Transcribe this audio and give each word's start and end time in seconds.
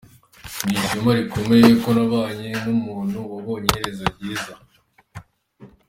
Ni 0.67 0.73
ishema 0.81 1.11
rikomeye 1.19 1.69
ko 1.81 1.89
nabanye 1.97 2.49
n’umuntu 2.65 3.17
wabonye 3.31 3.67
iherezo 3.71 4.05
ryiza. 4.13 4.53